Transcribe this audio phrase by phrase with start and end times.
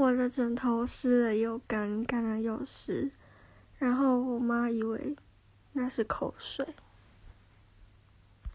[0.00, 3.10] 我的枕头湿了又干干了又湿。
[3.76, 5.14] 然后我妈以为
[5.72, 6.66] 那是口水。